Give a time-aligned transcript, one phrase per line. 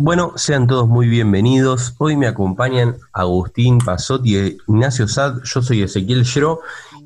[0.00, 1.96] Bueno, sean todos muy bienvenidos.
[1.98, 5.38] Hoy me acompañan Agustín Pasotti e Ignacio Sad.
[5.42, 6.60] Yo soy Ezequiel Shro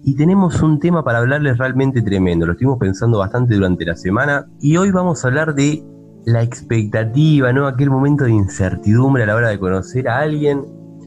[0.04, 2.44] y tenemos un tema para hablarles realmente tremendo.
[2.44, 5.82] Lo estuvimos pensando bastante durante la semana y hoy vamos a hablar de
[6.26, 7.66] la expectativa, ¿no?
[7.66, 10.62] Aquel momento de incertidumbre a la hora de conocer a alguien.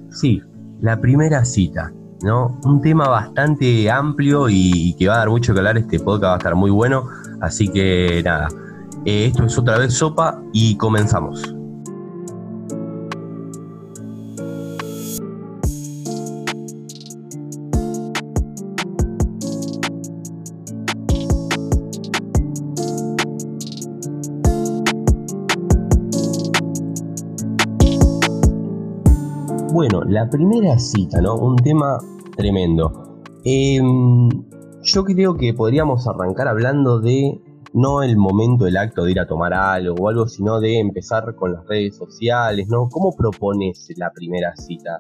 [0.10, 0.42] Sí,
[0.82, 1.94] la primera cita,
[2.24, 2.60] ¿no?
[2.64, 5.78] Un tema bastante amplio y que va a dar mucho que hablar.
[5.78, 7.08] Este podcast va a estar muy bueno.
[7.42, 8.48] Así que nada,
[9.06, 11.56] eh, esto es otra vez sopa y comenzamos.
[30.26, 31.36] La primera cita, ¿no?
[31.36, 32.00] Un tema
[32.36, 33.22] tremendo.
[33.44, 34.28] Em,
[34.82, 37.40] yo creo que podríamos arrancar hablando de
[37.74, 41.36] no el momento, el acto de ir a tomar algo o algo, sino de empezar
[41.36, 42.90] con las redes sociales, ¿no?
[42.90, 44.98] ¿Cómo propones la primera cita?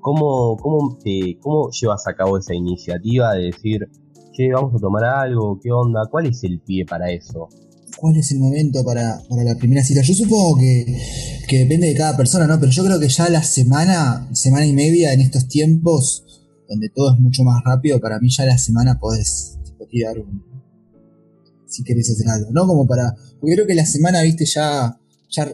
[0.00, 0.96] ¿Cómo, cómo,
[1.40, 3.88] cómo llevas a cabo esa iniciativa de decir,
[4.32, 6.02] che, vamos a tomar algo, qué onda?
[6.08, 7.48] ¿Cuál es el pie para eso?
[8.00, 10.02] ¿Cuál es el momento para, para la primera cita?
[10.02, 10.84] Yo supongo que
[11.48, 12.60] que depende de cada persona, ¿no?
[12.60, 16.24] Pero yo creo que ya la semana, semana y media en estos tiempos,
[16.68, 20.46] donde todo es mucho más rápido, para mí ya la semana podés tipo, tirar un.
[21.66, 22.66] Si querés hacer algo, ¿no?
[22.66, 23.14] Como para.
[23.40, 24.96] Porque creo que la semana, viste, ya.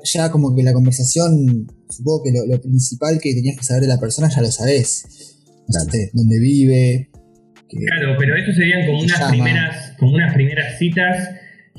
[0.05, 3.99] Ya, como que la conversación, supongo que lo, principal que tenías que saber de la
[3.99, 5.35] persona ya lo sabés.
[5.67, 7.11] No sé, dónde vive.
[7.69, 11.29] Claro, pero esto serían como unas primeras, como unas primeras citas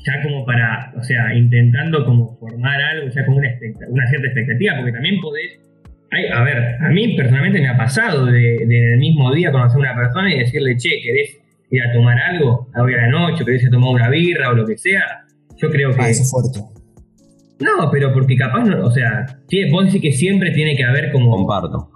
[0.06, 3.48] ya como para, o sea, intentando como formar algo, ya como una,
[3.88, 5.58] una cierta expectativa, porque también podés,
[6.32, 9.80] a ver, a mí personalmente me ha pasado de, de, el mismo día conocer a
[9.80, 11.38] una persona y decirle, che, ¿querés
[11.70, 13.44] ir a tomar algo a hoy a la noche?
[13.44, 15.24] ¿Querés ir a tomar una birra o lo que sea?
[15.56, 16.00] Yo creo que...
[16.00, 16.60] Ah, eso es fuerte.
[17.58, 19.26] No, pero porque capaz, no, o sea,
[19.72, 21.30] vos decís que siempre tiene que haber como...
[21.30, 21.90] Comparto.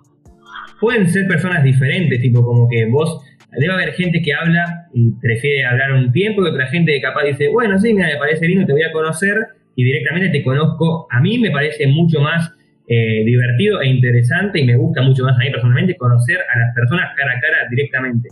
[0.80, 3.22] Pueden ser personas diferentes, tipo como que vos
[3.58, 7.24] Debe haber gente que habla y prefiere hablar un tiempo y otra gente que capaz
[7.24, 9.36] dice, bueno, sí, mira, me parece lindo, te voy a conocer
[9.74, 11.06] y directamente te conozco.
[11.10, 12.52] A mí me parece mucho más
[12.86, 16.74] eh, divertido e interesante y me gusta mucho más a mí personalmente conocer a las
[16.74, 18.28] personas cara a cara directamente.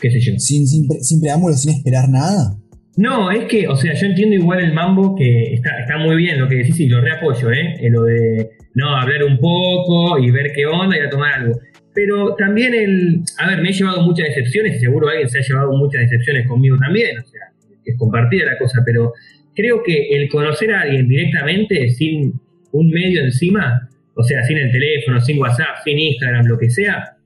[0.00, 0.32] ¿Qué sé yo?
[0.38, 2.56] Sin, sin, sin preámbulos, sin esperar nada.
[2.96, 6.40] No, es que, o sea, yo entiendo igual el mambo que está, está muy bien
[6.40, 7.76] lo que decís y lo reapoyo, ¿eh?
[7.90, 11.58] Lo de, no, hablar un poco y ver qué onda y a tomar algo.
[11.96, 13.22] Pero también el.
[13.38, 16.46] A ver, me he llevado muchas decepciones y seguro alguien se ha llevado muchas decepciones
[16.46, 17.40] conmigo también, o sea,
[17.86, 19.14] es compartida la cosa, pero
[19.54, 22.34] creo que el conocer a alguien directamente, sin
[22.72, 27.16] un medio encima, o sea, sin el teléfono, sin WhatsApp, sin Instagram, lo que sea,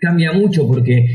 [0.00, 1.08] cambia mucho porque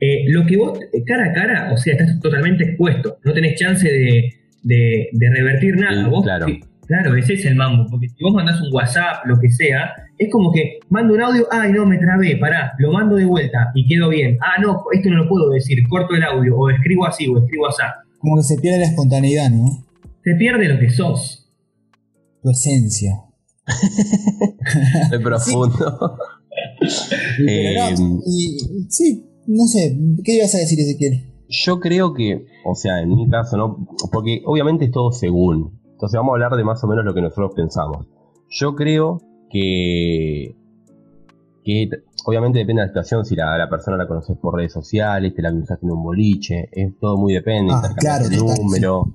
[0.00, 3.88] eh, lo que vos, cara a cara, o sea, estás totalmente expuesto, no tenés chance
[3.88, 6.08] de, de, revertir nada.
[6.08, 6.46] vos, claro.
[6.90, 10.28] Claro, ese es el mambo, porque si vos mandás un WhatsApp, lo que sea, es
[10.28, 13.86] como que mando un audio, ay no, me trabé, pará, lo mando de vuelta y
[13.86, 14.36] quedo bien.
[14.40, 17.68] Ah, no, esto no lo puedo decir, corto el audio, o escribo así, o escribo
[17.68, 17.82] así.
[18.18, 19.86] Como que se pierde la espontaneidad, ¿no?
[20.24, 21.48] Se pierde lo que sos.
[22.42, 23.12] Tu esencia.
[25.10, 26.18] De profundo.
[27.46, 27.76] Eh,
[28.26, 28.58] y,
[28.88, 31.24] sí, no sé, ¿qué ibas a decir, Ezequiel?
[31.48, 33.86] Yo creo que, o sea, en mi caso, ¿no?
[34.10, 35.79] Porque obviamente es todo según.
[36.00, 38.06] Entonces vamos a hablar de más o menos lo que nosotros pensamos.
[38.48, 40.56] Yo creo que,
[41.62, 41.90] que
[42.24, 45.50] obviamente depende de la situación, si la, persona la conoces por redes sociales, te la
[45.50, 49.12] cruzaste en un boliche, es todo muy depende, ah, claro, el número,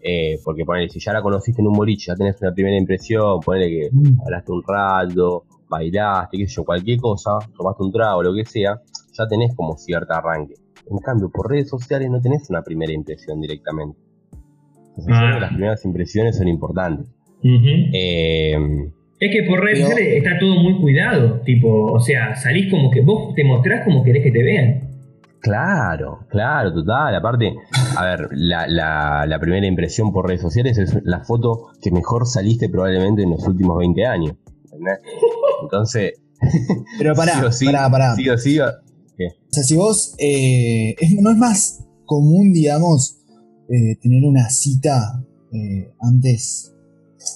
[0.00, 3.40] eh, porque ponele, si ya la conociste en un boliche, ya tenés una primera impresión,
[3.40, 4.20] ponele que mm.
[4.24, 8.80] hablaste un rato, bailaste, qué sé yo, cualquier cosa, tomaste un trago, lo que sea,
[9.12, 10.54] ya tenés como cierto arranque.
[10.88, 14.07] En cambio, por redes sociales no tenés una primera impresión directamente.
[14.98, 15.38] Entonces, ah.
[15.40, 17.06] las primeras impresiones son importantes.
[19.20, 23.00] Es que por redes sociales está todo muy cuidado, tipo, o sea, salís como que
[23.00, 24.88] vos te mostrás como querés que te vean.
[25.40, 27.14] Claro, claro, total.
[27.14, 27.54] Aparte,
[27.96, 33.22] a ver, la, primera impresión por redes sociales es la foto que mejor saliste probablemente
[33.22, 34.36] en los últimos 20 años.
[34.64, 34.98] ¿entendés?
[35.62, 36.12] Entonces.
[36.98, 38.14] Pero pará, sí pará, pará.
[38.14, 38.58] Sí o sí.
[39.16, 39.26] ¿qué?
[39.26, 40.14] O sea, si vos.
[40.18, 43.17] Eh, no es más común, digamos,
[43.68, 46.72] eh, tener una cita eh, antes.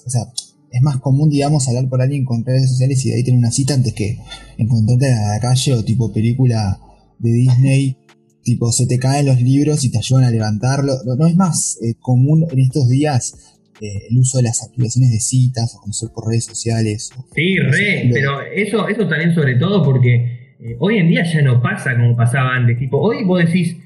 [0.06, 0.22] O sea,
[0.70, 3.50] es más común, digamos, hablar por alguien con redes sociales y de ahí tener una
[3.50, 4.18] cita antes que
[4.56, 6.80] encontrarte en la calle o tipo película
[7.18, 7.96] de Disney,
[8.42, 10.94] tipo se te caen los libros y te ayudan a levantarlo.
[11.18, 15.20] No, es más eh, común en estos días eh, el uso de las aplicaciones de
[15.20, 17.10] citas o conocer por redes sociales.
[17.34, 21.60] sí, re, pero eso, eso también sobre todo porque eh, hoy en día ya no
[21.60, 22.78] pasa como pasaba antes.
[22.78, 23.76] Tipo, hoy vos decís,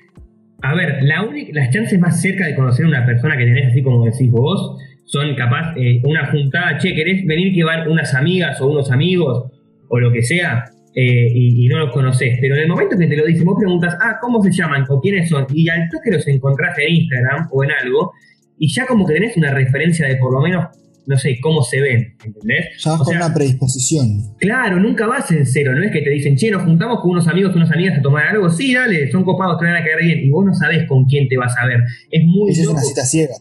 [0.62, 4.04] a ver, las chances más cerca de conocer a una persona que tenés así como
[4.04, 8.68] decís vos, son capaz eh, una juntada, che, ¿querés venir que van unas amigas o
[8.68, 9.52] unos amigos
[9.88, 10.64] o lo que sea?
[10.98, 13.98] Eh, y, no los conoces, pero en el momento que te lo dicen, vos preguntas,
[14.00, 15.46] ah, ¿cómo se llaman o quiénes son?
[15.52, 18.12] Y al toque los encontrás en Instagram o en algo,
[18.58, 20.64] y ya como que tenés una referencia de por lo menos,
[21.06, 22.66] no sé, cómo se ven, ¿entendés?
[22.78, 24.34] Ya vas con una predisposición.
[24.38, 27.28] Claro, nunca vas en cero, no es que te dicen, che, nos juntamos con unos
[27.28, 30.02] amigos, con unas amigas a tomar algo, sí, dale, son copados, te van a caer
[30.02, 31.80] bien, y vos no sabés con quién te vas a ver.
[32.10, 33.34] Es muy Esa es una cita ciega.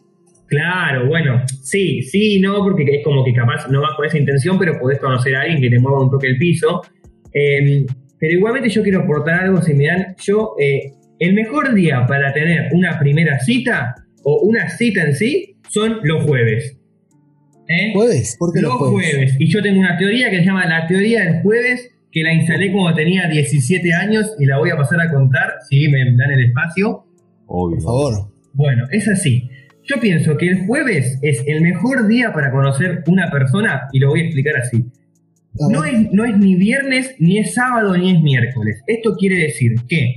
[0.48, 4.60] Claro, bueno, sí, sí, no, porque es como que capaz no vas con esa intención,
[4.60, 6.82] pero podés conocer a alguien que te mueva un toque el piso.
[7.34, 7.86] Em,
[8.20, 12.32] pero igualmente yo quiero aportar algo, si me dan, yo, eh, el mejor día para
[12.32, 16.78] tener una primera cita o una cita en sí son los jueves.
[17.68, 17.92] ¿Eh?
[17.94, 18.36] ¿Jueves?
[18.38, 19.36] ¿Por qué los, jueves?
[19.40, 22.72] Y yo tengo una teoría que se llama la teoría del jueves, que la instalé
[22.72, 26.46] cuando tenía 17 años y la voy a pasar a contar, si me dan el
[26.46, 27.06] espacio.
[27.48, 28.32] Por favor.
[28.54, 29.50] Bueno, es así.
[29.84, 34.10] Yo pienso que el jueves es el mejor día para conocer una persona y lo
[34.10, 34.86] voy a explicar así.
[35.70, 38.82] No es, no es ni viernes, ni es sábado, ni es miércoles.
[38.88, 40.16] Esto quiere decir que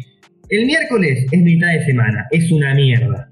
[0.49, 3.31] el miércoles es mitad de semana, es una mierda.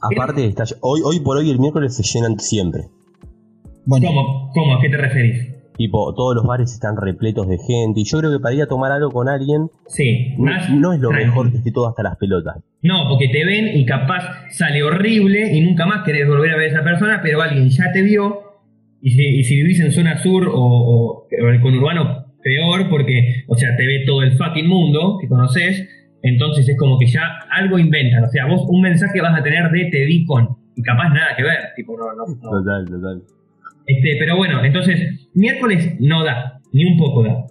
[0.00, 2.84] Aparte, está, hoy, hoy por hoy el miércoles se llenan siempre.
[3.88, 4.50] ¿Cómo?
[4.52, 4.74] ¿Cómo?
[4.74, 5.56] ¿A qué te referís?
[5.76, 8.66] Tipo, todos los bares están repletos de gente y yo creo que para ir a
[8.66, 12.56] tomar algo con alguien sí, no, es lo mejor que esté todo hasta las pelotas.
[12.82, 16.70] No, porque te ven y capaz sale horrible y nunca más querés volver a ver
[16.70, 18.40] a esa persona, pero alguien ya te vio
[19.02, 19.10] y
[19.44, 21.26] si, vivís en zona sur o, o,
[21.62, 25.88] con urbano, peor, porque, o sea, te ve todo el fucking mundo que conoces,
[26.22, 28.24] entonces es como que ya algo inventan.
[28.24, 31.36] O sea, vos un mensaje vas a tener de te di con, y capaz nada
[31.36, 31.58] que ver.
[31.76, 33.22] Tipo, no, no, Total, total.
[33.86, 37.46] Este, pero bueno, entonces, miércoles no da, ni un poco da.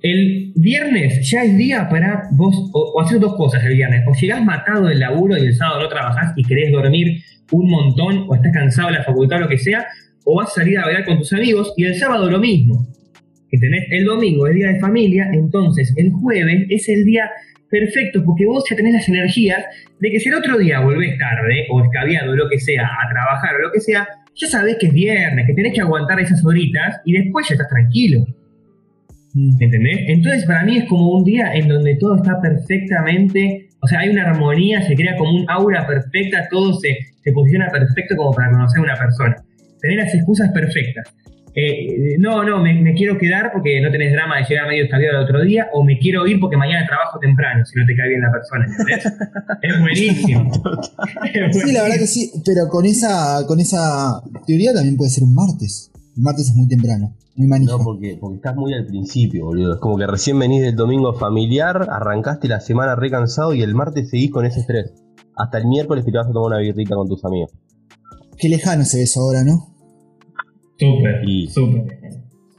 [0.00, 4.04] El viernes ya es día para vos, o, hacer dos cosas el viernes.
[4.06, 7.20] O llegás matado del laburo y el sábado no trabajás y querés dormir
[7.50, 9.86] un montón, o estás cansado de la facultad o lo que sea,
[10.24, 12.86] o vas a salir a bailar con tus amigos y el sábado lo mismo.
[13.50, 17.30] Que tenés el domingo, el día de familia, entonces el jueves es el día
[17.70, 19.64] perfecto porque vos ya tenés las energías
[20.00, 23.10] de que si el otro día volvés tarde o escabiado o lo que sea a
[23.10, 24.06] trabajar o lo que sea,
[24.38, 27.68] ya sabés que es viernes, que tenés que aguantar esas horitas y después ya estás
[27.68, 28.24] tranquilo.
[29.34, 29.62] Mm.
[29.62, 29.98] ¿Entendés?
[30.08, 34.08] Entonces para mí es como un día en donde todo está perfectamente, o sea, hay
[34.08, 38.50] una armonía, se crea como un aura perfecta, todo se, se posiciona perfecto como para
[38.50, 39.36] conocer a una persona
[39.80, 41.14] tener las excusas perfectas.
[41.54, 45.24] Eh, no, no, me, quiero quedar porque no tenés drama de llegar medio escabiado el
[45.24, 48.20] otro día, o me quiero ir porque mañana trabajo temprano, si no te cae bien
[48.20, 48.66] la persona,
[49.62, 50.50] es buenísimo.
[51.52, 55.34] Sí, la verdad que sí, pero con esa, con esa teoría también puede ser un
[55.34, 55.90] martes.
[56.16, 57.14] Un martes es muy temprano.
[57.38, 59.74] No, porque, porque estás muy al principio, boludo.
[59.74, 63.76] Es como que recién venís del domingo familiar, arrancaste la semana re cansado y el
[63.76, 64.92] martes seguís con ese estrés.
[65.36, 67.52] Hasta el miércoles que te vas a tomar una birrita con tus amigos.
[68.36, 69.77] Qué lejano se ve eso ahora, ¿no?
[70.78, 71.98] Súper, súper.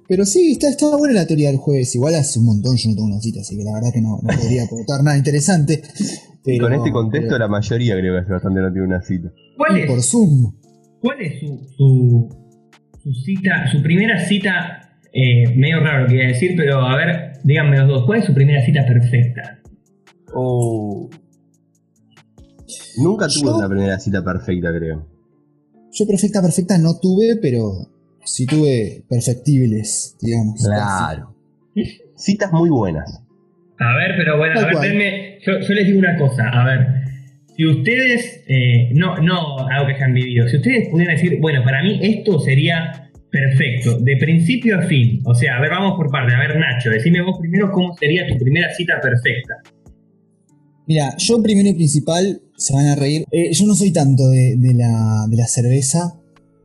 [0.10, 1.94] Pero sí, está, está buena la teoría del jueves.
[1.96, 4.20] Igual hace un montón yo no tengo una cita, así que la verdad que no,
[4.20, 5.82] podría aportar nada interesante.
[6.60, 9.32] con este contexto, la mayoría creo que hace bastante no tiene una cita.
[9.56, 9.88] ¿Cuál es?
[9.88, 10.54] Por Zoom.
[11.00, 12.28] ¿Cuál es su,
[13.04, 15.00] su, cita, su primera cita?
[15.14, 18.06] Eh, medio raro lo que iba a decir, pero a ver, díganme los dos.
[18.08, 19.60] ¿Cuál es su primera cita perfecta?
[20.34, 21.08] Oh.
[22.98, 25.08] Nunca tuve una primera cita perfecta, creo.
[25.92, 27.99] Yo perfecta, perfecta no tuve, pero
[28.30, 30.64] sí tuve perfectibles, digamos.
[30.64, 31.36] Claro.
[32.16, 33.22] Citas muy buenas.
[33.80, 36.88] A ver, pero bueno, a ver, yo, les digo una cosa, a ver,
[37.56, 41.82] si ustedes, eh, no, no algo que hayan vivido, si ustedes pudieran decir, bueno, para
[41.82, 46.34] mí esto sería perfecto, de principio a fin, o sea, a ver, vamos por parte,
[46.36, 49.54] a ver, Nacho, decime vos primero cómo sería tu primera cita perfecta.
[50.86, 54.58] Mira, yo primero y principal, se van a reír, eh, yo no soy tanto de,
[54.76, 56.19] la, de la, cerveza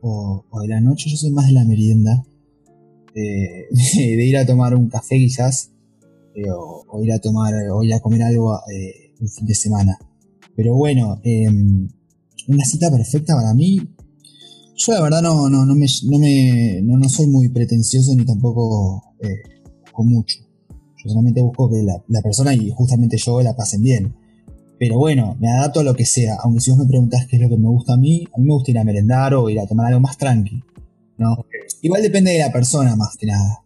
[0.07, 2.23] o, de la noche, yo soy más de la merienda,
[3.15, 5.71] de, ir a tomar un café quizás,
[6.35, 9.97] eh, o, ir a tomar, o ir a comer algo eh, un fin de semana.
[10.55, 11.87] Pero bueno, em,
[12.47, 13.77] una cita perfecta para mí,
[14.77, 18.25] yo la verdad no, no, no, me, no, me, no, no soy muy pretencioso ni
[18.25, 19.01] tampoco
[19.91, 20.37] con mucho.
[20.69, 24.13] Yo solamente busco que la, persona y justamente yo la pasen bien.
[24.77, 26.35] Pero bueno, me adapto a lo que sea.
[26.43, 28.45] Aunque si vos me preguntás qué es lo que me gusta a mí, a mí
[28.45, 30.61] me gusta ir a merendar o ir a tomar algo más tranqui.
[31.17, 31.45] ¿no?
[31.81, 33.61] Igual depende de la persona más que nada.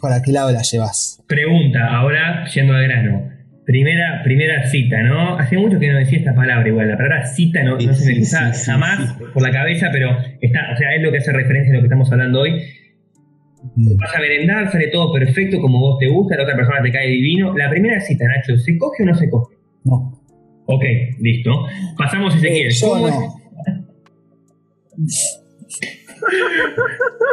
[0.00, 1.22] ¿Para qué lado la llevas?
[1.26, 3.30] Pregunta, ahora yendo al grano.
[3.64, 5.38] Primera, primera cita, ¿no?
[5.38, 6.88] Hace mucho que no decía esta palabra igual.
[6.88, 10.94] La palabra cita no, se me sí, jamás por la cabeza, pero está, o sea,
[10.94, 12.62] es lo que hace referencia a lo que estamos hablando hoy.
[13.74, 13.96] Mm.
[13.98, 17.08] Vas a merendar, sale todo perfecto como vos te gusta, la otra persona te cae
[17.08, 17.54] divino.
[17.58, 19.57] La primera cita, Nacho, ¿se coge o no se coge?
[19.84, 20.20] No.
[20.66, 20.82] Ok,
[21.20, 21.50] listo.
[21.96, 22.70] Pasamos si se quiere.
[22.70, 23.34] Yo no.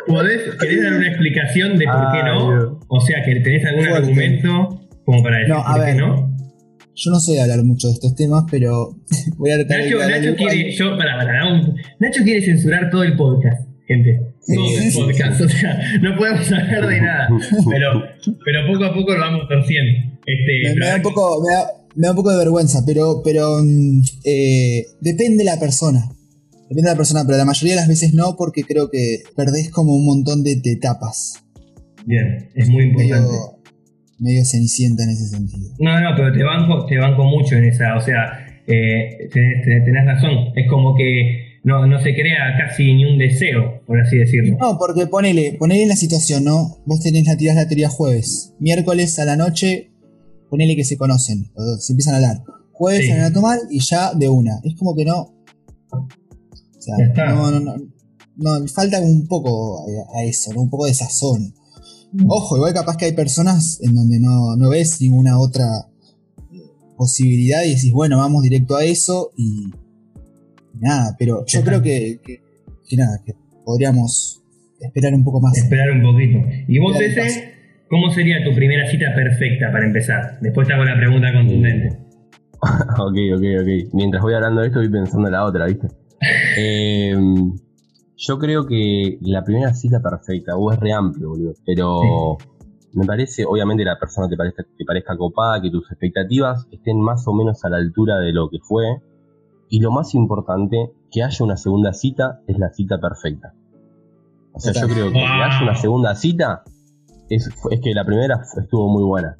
[0.07, 2.51] ¿Podés, ¿Querés dar una explicación de por qué no?
[2.51, 2.73] Dios.
[2.87, 4.03] O sea, que tenés algún Fuerte.
[4.07, 6.35] argumento como para decir No, a por qué no.
[6.97, 8.95] Yo no sé hablar mucho de estos temas, pero
[9.37, 12.89] voy a tratar de Nacho, aclarar Nacho quiere, yo, para, para, un- Nacho quiere censurar
[12.89, 14.21] todo el podcast, gente.
[14.47, 17.27] Todo el podcast, o sea, no podemos hablar de nada.
[17.69, 18.03] Pero,
[18.45, 19.91] pero poco a poco lo vamos torciendo.
[20.25, 23.57] Este, Me, da un poco, me da, me da un poco de vergüenza, pero, pero
[23.63, 26.09] mm, eh, depende de la persona.
[26.69, 29.69] Depende de la persona, pero la mayoría de las veces no, porque creo que perdés
[29.69, 31.43] como un montón de, de etapas.
[32.05, 33.37] Bien, es muy Medio, importante.
[34.19, 35.69] medio cenicienta en ese sentido.
[35.79, 38.23] No, no, pero te banco, te banco mucho en esa, o sea,
[38.67, 40.51] eh, tenés razón.
[40.55, 44.57] Es como que no, no se crea casi ni un deseo, por así decirlo.
[44.59, 46.77] No, porque ponele, ponele en la situación, ¿no?
[46.85, 48.53] Vos tenés la tirás la teoría jueves.
[48.59, 49.89] Miércoles a la noche,
[50.49, 52.43] ponele que se conocen, o se empiezan a hablar.
[52.71, 53.07] Jueves Sí.
[53.09, 54.59] salen a tomar y ya de una.
[54.63, 55.33] Es como que no.
[55.91, 56.07] O
[56.79, 57.33] sea, está.
[57.33, 57.75] no, no, no,
[58.37, 60.61] no, falta un poco a, a eso, ¿no?
[60.61, 61.53] Un poco de sazón.
[62.27, 65.65] Ojo, igual capaz que hay personas en donde no, no ves ninguna otra
[66.97, 69.65] posibilidad y decís, bueno, vamos directo a eso y
[70.79, 72.41] nada, pero yo creo que, que,
[72.87, 73.35] que nada, que
[73.65, 74.41] podríamos
[74.79, 75.57] esperar un poco más.
[75.57, 76.39] Esperar un poquito.
[76.67, 77.54] ¿Y vos, ese,
[77.95, 80.37] cómo sería tu primera cita perfecta para empezar?
[80.41, 81.97] Después te hago la pregunta contundente.
[82.61, 83.93] ok, ok, ok.
[83.93, 85.87] Mientras voy hablando de esto, voy pensando en la otra, ¿viste?
[86.57, 87.13] Eh,
[88.17, 91.53] yo creo que la primera cita perfecta, o es re amplio, boludo.
[91.65, 92.37] Pero
[92.93, 97.27] me parece, obviamente, la persona te parezca, te parezca copada, que tus expectativas estén más
[97.27, 98.85] o menos a la altura de lo que fue.
[99.69, 103.53] Y lo más importante, que haya una segunda cita, es la cita perfecta.
[104.53, 105.43] O sea, yo creo que que Wow.
[105.43, 106.63] haya una segunda cita,
[107.29, 109.35] es, es que la primera estuvo muy buena.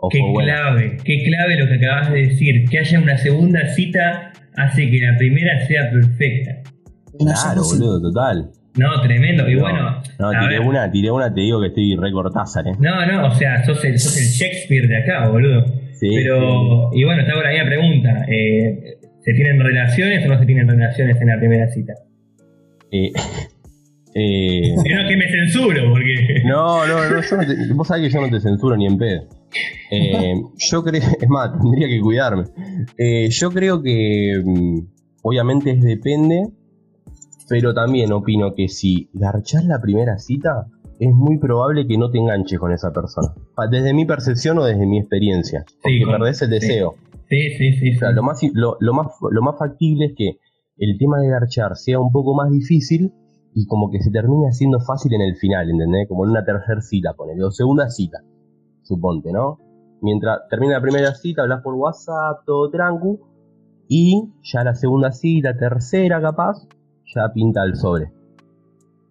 [0.00, 0.54] O Qué fue buena.
[0.54, 2.64] clave, qué clave lo que acabas de decir.
[2.70, 6.62] Que haya una segunda cita hace que la primera sea perfecta.
[7.18, 8.50] Claro, boludo, total.
[8.76, 9.48] No, tremendo.
[9.48, 10.68] Y No, bueno, No, tiré ver.
[10.68, 12.72] una, tiré una, te digo que estoy recortázar, eh.
[12.78, 15.64] No, no, o sea, sos el, sos el Shakespeare de acá, boludo.
[15.94, 18.24] Sí, Pero, y bueno, te hago la misma pregunta.
[18.28, 21.94] Eh, ¿Se tienen relaciones o no se tienen relaciones en la primera cita?
[22.92, 23.10] Eh,
[24.14, 26.42] eh, no que me censuro, porque.
[26.44, 28.98] no, no, no, yo no te- vos sabés que yo no te censuro ni en
[28.98, 29.22] pedo.
[29.90, 30.34] Eh,
[30.70, 32.44] yo creo, es más, tendría que cuidarme.
[32.96, 34.78] Eh, yo creo que, mm,
[35.22, 36.48] obviamente, es depende,
[37.48, 40.66] pero también opino que si garchás la primera cita,
[41.00, 43.28] es muy probable que no te enganches con esa persona.
[43.70, 45.64] Desde mi percepción o desde mi experiencia.
[45.82, 46.96] Porque perdés el deseo.
[47.30, 47.96] Sí, sí, sí.
[47.96, 50.38] O sea, lo más, lo, lo más, lo más factible es que
[50.78, 53.12] el tema de garchar sea un poco más difícil
[53.58, 56.06] y como que se termine haciendo fácil en el final, ¿entendés?
[56.08, 58.18] Como en una tercera cita, ponele, o segunda cita,
[58.84, 59.58] suponte, ¿no?
[60.00, 63.18] Mientras termina la primera cita, hablas por WhatsApp, todo tranqui,
[63.88, 66.68] y ya la segunda cita, tercera capaz,
[67.12, 68.12] ya pinta el sobre.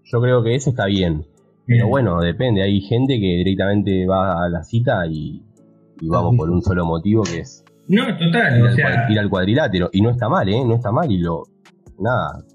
[0.06, 1.25] Yo creo que eso está bien.
[1.66, 5.44] Pero bueno, depende, hay gente que directamente va a la cita y,
[6.00, 9.12] y vamos por un solo motivo que es No, total, ir, o al, sea.
[9.12, 9.89] ir al cuadrilátero.
[9.92, 10.63] Y no está mal, ¿eh?
[10.66, 11.12] No está mal.
[11.12, 11.44] Y lo.
[12.00, 12.46] Nada.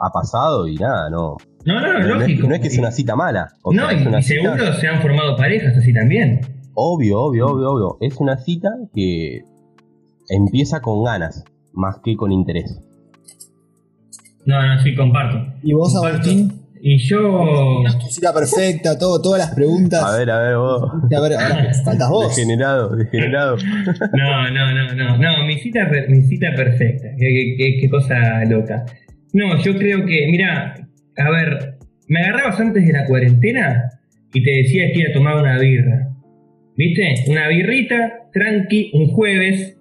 [0.00, 1.36] Ha pasado y nada, no.
[1.64, 2.48] No, no, No, no es, lógico.
[2.48, 3.48] no es que es una cita mala.
[3.62, 6.40] O No, sea, y, una y cita- seguro se han formado parejas así también.
[6.74, 7.98] Obvio, obvio, obvio, obvio.
[8.00, 9.42] Es una cita que
[10.28, 12.78] empieza con ganas, más que con interés.
[14.46, 15.54] No, no, sí, comparto.
[15.62, 15.94] ¿Y vos.
[15.96, 16.52] Agustín?
[16.80, 17.82] Y yo.
[18.08, 20.02] Cita perfecta, todo, todas las preguntas.
[20.02, 20.84] A ver, a ver, vos.
[21.16, 22.28] A ver, ahora faltas vos.
[22.28, 23.56] Degenerado, degenerado.
[23.56, 28.14] No, no, no, no, no, mi cita, mi cita perfecta, qué- qué cosa
[28.48, 28.86] loca.
[29.32, 30.74] No, yo creo que, mira,
[31.16, 31.74] a ver,
[32.08, 33.90] me agarrabas antes de la cuarentena
[34.32, 36.08] y te decía que iba a tomar una birra.
[36.76, 37.24] ¿Viste?
[37.28, 39.76] Una birrita, tranqui, un jueves,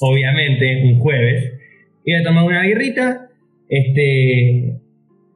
[0.00, 1.52] obviamente, un jueves.
[2.04, 3.28] Iba a tomar una birrita,
[3.68, 4.74] este,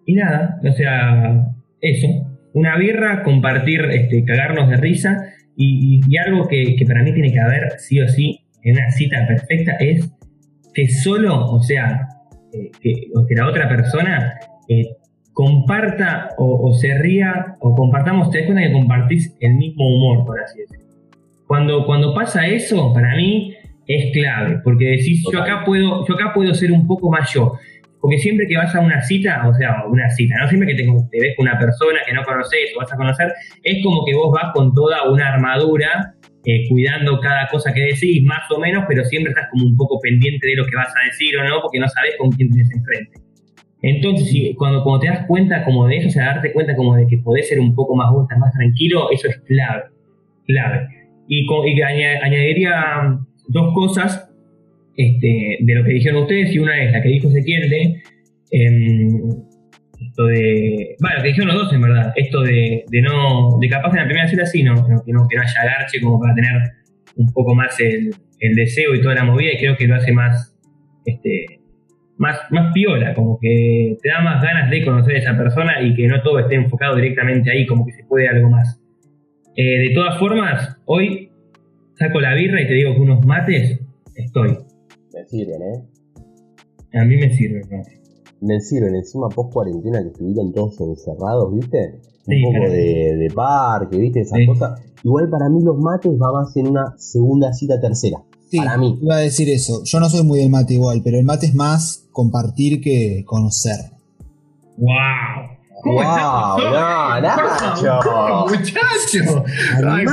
[0.04, 1.46] y nada, o sea,
[1.80, 2.08] eso,
[2.54, 7.32] una birra, compartir, este, cagarnos de risa y, y- algo que, que para mí tiene
[7.32, 10.10] que haber sí o sí en una cita perfecta es
[10.74, 12.08] que solo, o sea,
[12.80, 12.92] que,
[13.28, 14.84] que la otra persona eh,
[15.32, 20.24] comparta o, o se ría o compartamos, te das cuenta que compartís el mismo humor,
[20.24, 20.86] por así decirlo.
[21.46, 23.54] Cuando, cuando pasa eso, para mí
[23.86, 27.52] es clave, porque decís, yo acá puedo, yo acá puedo ser un poco más yo.
[28.00, 30.88] Porque siempre que vas a una cita, o sea, una cita, no siempre que te,
[31.10, 33.32] te ves con una persona que no conoces o vas a conocer,
[33.62, 36.14] es como que vos vas con toda una armadura,
[36.46, 39.98] eh, cuidando cada cosa que decís, más o menos, pero siempre estás como un poco
[40.00, 42.70] pendiente de lo que vas a decir o no, porque no sabes con quién tienes
[42.72, 43.18] enfrente.
[43.82, 47.18] Entonces, cuando, te das cuenta como de eso, o sea, darte cuenta como de que
[47.18, 49.84] podés ser un poco más vos, más tranquilo, eso es clave,
[50.46, 50.88] clave.
[51.28, 54.30] Y, y aña- añadiría dos cosas
[54.96, 58.02] este, de lo que dijeron ustedes, y una es la que dijo Ezequiel de,
[58.52, 59.20] em,
[60.00, 60.96] Esto de.
[61.00, 62.12] Bueno, que dijeron los dos en verdad.
[62.16, 63.58] Esto de, de no.
[63.60, 66.00] De capaz en la primera cita sí, no, no, que, no, que no haya garche
[66.00, 66.52] como para tener
[67.16, 68.10] un poco más el,
[68.40, 69.52] el deseo y toda la movida.
[69.52, 70.54] Y creo que lo hace más.
[71.04, 71.60] Este,
[72.18, 75.94] más, más piola, como que te da más ganas de conocer a esa persona y
[75.94, 78.80] que no todo esté enfocado directamente ahí, como que se puede algo más.
[79.56, 81.30] Eh, de todas formas, hoy
[81.94, 83.80] saco la birra y te digo que unos mates
[84.14, 84.58] estoy.
[85.14, 86.98] Me sirven, ¿eh?
[86.98, 87.82] A mí me sirven, ¿no?
[88.40, 92.00] Me sirven, encima post cuarentena que estuvieron todos encerrados, ¿viste?
[92.26, 94.20] Un Sí, poco de, de parque, ¿viste?
[94.20, 94.46] Esas Sí.
[94.46, 94.80] cosas.
[95.04, 98.18] Igual para mí los mates va más en una segunda cita tercera.
[98.50, 98.98] Sí, Para mí.
[99.02, 99.82] iba a decir eso.
[99.84, 103.76] Yo no soy muy del mate igual, pero el mate es más compartir que conocer.
[104.76, 104.88] ¡Wow!
[105.82, 107.98] ¿Cómo Wow, no, Nacho.
[108.02, 109.44] ¿Cómo, muchacho?
[109.88, 110.04] Ay.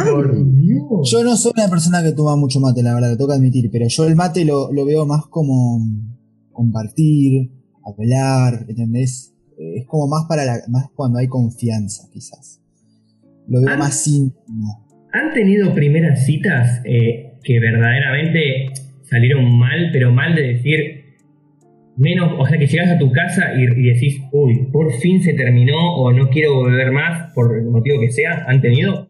[1.03, 3.69] Yo no soy una persona que toma mucho mate, la verdad, lo tengo que admitir,
[3.71, 5.79] pero yo el mate lo, lo veo más como
[6.51, 7.51] compartir,
[7.85, 9.33] hablar, ¿entendés?
[9.57, 12.61] Eh, Es como más para la, más cuando hay confianza, quizás.
[13.47, 14.85] Lo veo más íntimo.
[15.11, 18.73] ¿Han tenido primeras citas eh, que verdaderamente
[19.03, 21.03] salieron mal, pero mal de decir
[21.95, 25.33] menos, o sea, que llegas a tu casa y, y decís, uy, por fin se
[25.33, 28.45] terminó o no quiero volver más por el motivo que sea?
[28.47, 29.09] ¿Han tenido?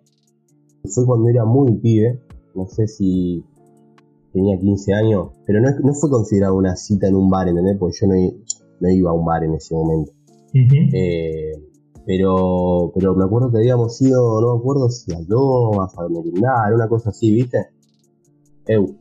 [0.84, 2.20] Fue cuando era muy pibe,
[2.56, 3.44] no sé si
[4.34, 7.77] tenía 15 años, pero no, no fue considerado una cita en un bar, ¿entendés?
[7.80, 8.15] Porque yo no,
[8.83, 10.11] no iba a un bar en ese momento.
[10.93, 11.51] Eh,
[12.05, 16.73] pero, pero me acuerdo que habíamos ido, no me acuerdo si a Lomas, a merendar,
[16.75, 17.57] una cosa así, ¿viste?
[18.67, 18.97] Eu,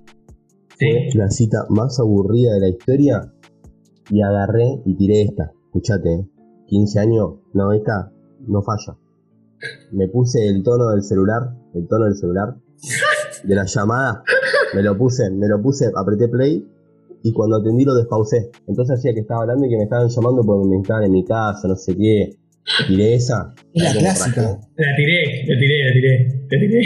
[0.78, 0.86] Sí.
[1.12, 3.32] fue la cita más aburrida de la historia
[4.10, 5.52] y agarré y tiré esta.
[5.66, 6.28] Escuchate, ¿eh?
[6.66, 8.10] 15 años, no, esta
[8.48, 8.96] no falla.
[9.92, 12.56] Me puse el tono del celular, el tono del celular,
[13.44, 14.24] de la llamada,
[14.74, 16.66] me lo puse, me lo puse, apreté play
[17.22, 18.50] y cuando atendí lo despausé.
[18.66, 21.24] Entonces hacía que estaba hablando y que me estaban llamando porque me estaban en mi
[21.24, 22.30] casa, no sé qué.
[22.86, 23.54] Tiré esa.
[23.74, 24.42] Es la clásica.
[24.76, 26.82] La tiré, la tiré, la tiré, la tiré.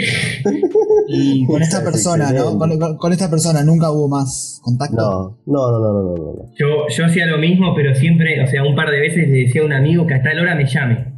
[1.09, 2.57] Y con esta Es persona, ¿no?
[2.57, 4.95] Con, con- con esta persona nunca hubo más contacto.
[4.97, 6.51] No, no, no, no, no, no, no.
[6.59, 9.61] Yo, yo hacía lo mismo, pero siempre, o sea, un par de veces le decía
[9.61, 11.13] a un amigo que a tal hora me llame.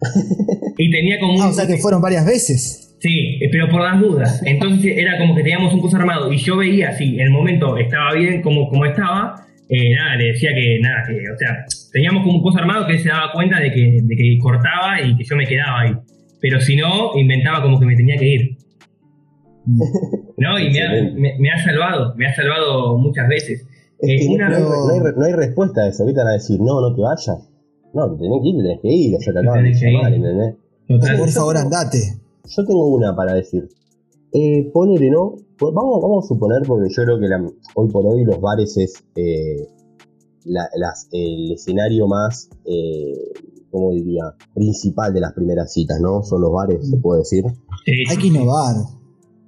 [0.78, 1.42] Y tenía como un...
[1.42, 2.85] Ah, o sea que fueron varias veces.
[3.06, 4.42] Sí, pero por las dudas.
[4.44, 8.14] Entonces era como que teníamos un curso armado y yo veía si el momento estaba
[8.14, 12.36] bien como, como estaba, eh, nada, le decía que nada, que, o sea, teníamos como
[12.38, 15.24] un curso armado que él se daba cuenta de que, de que cortaba y que
[15.24, 15.92] yo me quedaba ahí.
[16.40, 18.56] Pero si no, inventaba como que me tenía que ir.
[20.38, 20.58] ¿No?
[20.58, 23.66] Y me ha, me- me ha salvado, me ha salvado muchas veces.
[23.98, 26.02] Es Eh, que una- no, hay, no hay re- no hay respuesta a eso.
[26.02, 27.48] Ahorita van a decir, no, no te vayas.
[27.94, 29.14] No, te tenés que ir, te tenés que ir.
[29.16, 30.12] O sea, te acaban de llamar.
[30.12, 30.54] ¿entendés?
[31.18, 31.98] Por favor, andate.
[32.46, 33.68] Yo tengo una para decir.
[34.32, 35.34] Eh, ponele, ¿no?
[35.58, 38.76] Pues Vamos, vamos a suponer, porque yo creo que la- hoy por hoy los bares
[38.76, 39.66] es eh,
[40.44, 43.12] la- las- el escenario más, eh,
[43.70, 44.24] ¿cómo diría?
[44.54, 46.22] Principal de las primeras citas, ¿no?
[46.22, 47.44] Son los bares, se puede decir.
[47.84, 47.92] Sí.
[48.10, 48.74] Hay que innovar.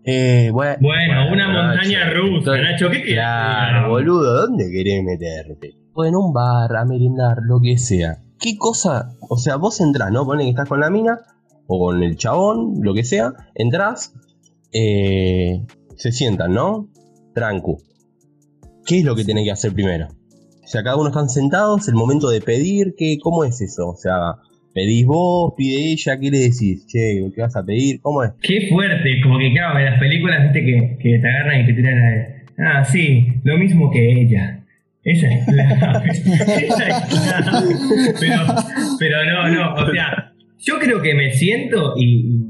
[0.04, 3.02] Eh, bueno, Bueno, una montaña rusa, Nacho, ¿qué?
[3.12, 5.74] Claro, boludo, ¿dónde querés meterte?
[5.92, 8.22] Bueno, un bar, a merendar, lo que sea.
[8.40, 9.10] ¿Qué cosa?
[9.28, 10.24] O sea, vos entrás, ¿no?
[10.24, 11.18] Ponen que estás con la mina
[11.68, 13.34] o con el chabón, lo que sea.
[13.54, 14.14] Entrás,
[14.72, 15.60] eh,
[15.96, 16.88] se sientan, ¿no?
[17.34, 17.78] Trancu.
[18.86, 20.08] ¿Qué es lo que tenés que hacer primero?
[20.08, 23.88] O sea, cada uno están sentados, el momento de pedir, ¿qué, ¿cómo es eso?
[23.88, 24.36] O sea,
[24.74, 26.86] pedís vos, pide ella, ¿qué le decís?
[26.86, 28.00] Che, ¿qué vas a pedir?
[28.00, 28.32] ¿Cómo es?
[28.42, 31.72] Qué fuerte, como que claro, en las películas viste que, que te agarran y te
[31.74, 32.80] tiran a...
[32.80, 34.64] Ah, sí, lo mismo que ella.
[35.04, 36.10] Esa es clave.
[36.12, 37.74] Esa es clave.
[38.20, 38.36] Pero,
[38.98, 42.40] pero no, no, o sea, yo creo que me siento y,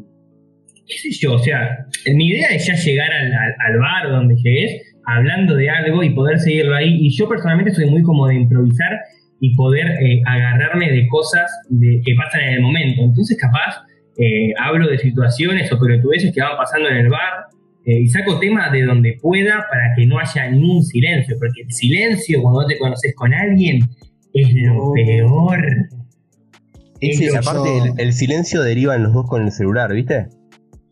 [0.86, 4.34] qué sé yo, o sea, mi idea es ya llegar al, al- al bar donde
[4.36, 6.98] llegues hablando de algo y poder seguirlo ahí.
[7.00, 8.98] Y yo personalmente soy muy como de improvisar
[9.40, 13.02] y poder eh, agarrarme de cosas de- que pasan en el momento.
[13.02, 13.82] Entonces, capaz,
[14.18, 17.46] eh, hablo de situaciones o pelotudeces que van pasando en el bar
[17.86, 21.72] eh, y saco temas de donde pueda para que no haya ningún silencio, porque el
[21.72, 23.80] silencio cuando te conoces con alguien
[24.34, 25.62] es lo peor.
[27.00, 30.26] Ese, Digo aparte, el, el silencio deriva en los dos con el celular, ¿viste?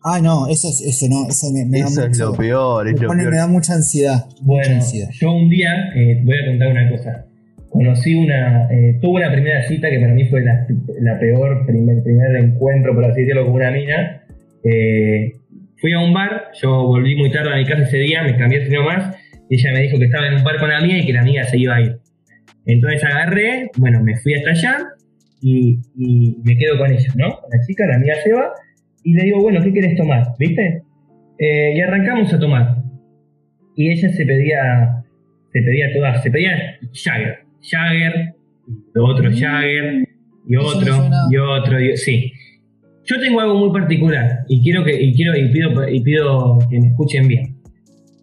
[0.03, 2.87] Ah, no, eso, es, eso no, eso me, me da Eso es mucho- lo peor,
[2.87, 3.31] es me, lo pone- peor.
[3.33, 4.25] me da mucha ansiedad.
[4.25, 5.09] mucha Bueno, ansiedad.
[5.19, 7.25] yo un día, eh, voy a contar una cosa.
[7.69, 10.65] Conocí una, eh, tuve una primera cita que para mí fue la,
[11.01, 14.21] la peor, primer, primer encuentro, por así decirlo, con una mina.
[14.63, 15.33] Eh,
[15.79, 18.63] fui a un bar, yo volví muy tarde a mi casa ese día, me cambié
[18.63, 19.15] así nomás,
[19.49, 21.21] y ella me dijo que estaba en un bar con la amiga y que la
[21.21, 21.99] amiga se iba a ir.
[22.65, 24.77] Entonces agarré, bueno, me fui hasta allá
[25.41, 27.29] y, y me quedo con ella, ¿no?
[27.39, 28.51] Con la chica, la amiga se va,
[29.03, 30.23] y le digo, bueno, ¿qué quieres tomar?
[30.39, 30.81] ¿Viste?
[31.39, 32.77] Eh, y arrancamos a tomar.
[33.75, 35.03] Y ella se pedía,
[35.53, 36.51] se pedía todas, se pedía
[36.93, 38.33] Jagger, Jagger,
[38.95, 40.07] otro Jagger,
[40.47, 42.31] y otro, y otro, y- sí.
[43.05, 46.79] Yo tengo algo muy particular y quiero que y quiero y pido y pido que
[46.79, 47.55] me escuchen bien.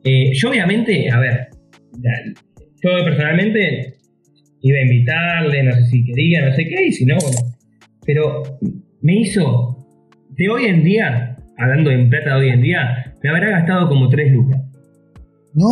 [0.04, 1.48] Eh, yo obviamente, a ver,
[2.82, 3.93] yo personalmente
[4.64, 7.54] iba a invitarle, no sé si quería, no sé qué, y si no, bueno.
[8.04, 8.42] Pero
[9.02, 9.76] me hizo,
[10.30, 14.08] de hoy en día, hablando en plata de hoy en día, me habrá gastado como
[14.08, 14.60] 3 lucas.
[15.54, 15.66] No,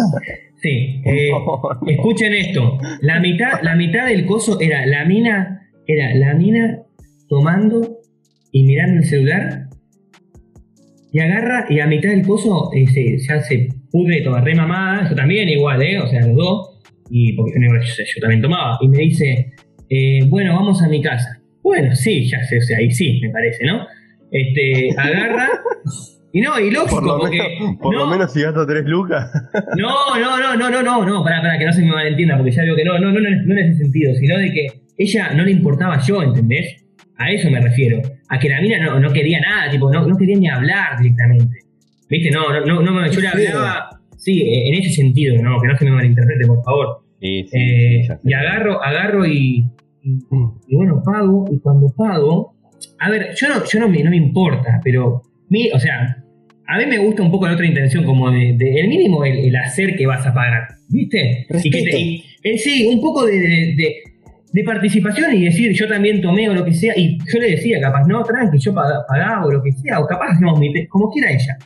[0.61, 1.31] Sí, eh,
[1.88, 2.78] escuchen esto.
[3.00, 6.78] La mitad, la mitad del coso era la mina, era la mina
[7.28, 7.98] tomando
[8.52, 9.66] y mirando el celular.
[11.12, 15.09] Y agarra y a mitad del coso eh, se- ya se pudre toda re mamada,
[15.11, 15.98] yo también igual, ¿eh?
[15.98, 16.71] O sea, los dos.
[17.10, 18.78] Y porque no, yo, yo también tomaba.
[18.80, 19.52] Y me dice,
[19.88, 21.38] eh, bueno, vamos a mi casa.
[21.62, 23.86] Bueno, sí, ya sé, o sea, ahí sí, me parece, ¿no?
[24.30, 25.48] Este, agarra.
[26.32, 27.36] Y no, y lógico, Por lo porque.
[27.38, 29.30] menos, por no, lo menos si gasto 3 lucas.
[29.76, 32.52] no, no, no, no, no, no, no, para, para, que no se me malentienda, porque
[32.52, 35.32] ya veo que no, no, no, no, no en ese sentido, sino de que ella
[35.34, 36.76] no le importaba yo, ¿entendés?
[37.18, 38.00] A eso me refiero.
[38.30, 41.58] A que la mina no, no quería nada, tipo, no, no quería ni hablar directamente.
[42.08, 42.30] ¿Viste?
[42.30, 43.90] No, no, no, no me- yo le hablaba,
[44.22, 46.98] sí, eh, en ese sentido, no, que no se me malinterprete, por favor.
[47.20, 49.64] Sí, sí, Eh, sí, y agarro, agarro y,
[50.02, 50.11] y,
[50.68, 52.54] y bueno, pago, y cuando pago,
[52.98, 56.16] a ver, yo no, yo no me, no me importa, pero, mi, o sea,
[56.66, 59.38] a mí me gusta un poco la otra intención, como de, de- el mínimo el,
[59.38, 61.46] el hacer que vas a pagar, ¿viste?
[61.62, 61.98] Y que te- Respeto.
[61.98, 63.94] y- eh, sí, un poco de, de- de-
[64.54, 67.80] de participación y decir yo también tomé o lo que sea, y yo le decía,
[67.80, 71.08] capaz, no, tranqui, yo paga- pagaba o lo que sea, o capaz hacemos mi como
[71.11, 71.56] quiera ella.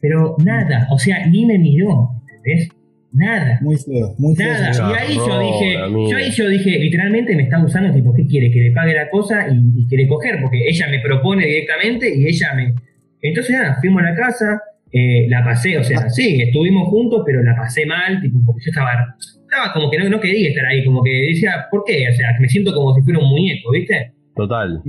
[0.00, 2.68] Pero nada, o sea, ni me miró, ¿entendés?
[3.12, 3.58] Nada.
[3.62, 4.46] muy feo, muy feo.
[4.46, 8.26] Nada, y ahí yo dije, yo ahí yo dije, literalmente me está usando, tipo, ¿qué
[8.26, 8.50] quiere?
[8.50, 12.26] Que le pague la cosa y, y quiere coger, porque ella me propone directamente y
[12.26, 12.74] ella me...
[13.22, 14.60] Entonces nada, fuimos a la casa,
[14.92, 18.70] eh, la pasé, o sea, sí, estuvimos juntos, pero la pasé mal, tipo, porque yo
[18.70, 22.08] estaba, estaba como que no, no quería estar ahí, como que decía, ¿por qué?
[22.08, 24.12] O sea, que me siento como si fuera un muñeco, ¿viste?
[24.34, 24.82] Total.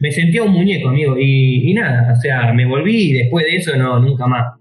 [0.00, 3.56] Me sentía un muñeco, amigo, y, y nada, o sea, me volví y después de
[3.56, 4.54] eso, no, nunca más.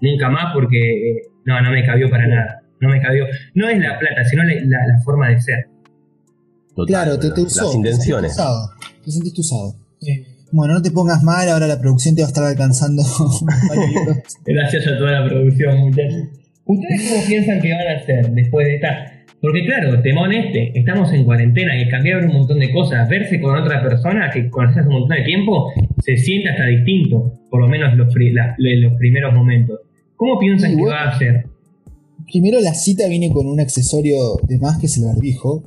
[0.00, 2.62] Nunca más porque, eh, no, no me cabió para nada.
[2.80, 3.26] No me cabió.
[3.54, 5.66] No es la plata, sino la, la- la forma de ser.
[6.74, 6.86] total.
[6.86, 7.62] Claro, te, te usó.
[7.62, 8.34] Las te intenciones.
[8.34, 8.70] sentiste usado.
[9.04, 9.74] Te sentiste usado.
[10.52, 13.02] Bueno, no te pongas mal, ahora la producción te va a estar alcanzando.
[14.46, 16.22] Gracias a toda la producción, muchachos.
[16.64, 19.12] ¿Ustedes cómo piensan que van a hacer después de esta?
[19.40, 23.08] Porque claro, temón este, estamos en cuarentena y cambiaron un montón de cosas.
[23.08, 25.70] Verse con otra persona que conoces hace un montón de tiempo
[26.04, 29.80] se siente hasta distinto, por lo menos los, la- los primeros momentos.
[30.16, 31.46] ¿Cómo piensan Sí, que va a ser?
[32.30, 34.16] Primero la cita viene con un accesorio
[34.48, 35.62] de más que es el barbijo.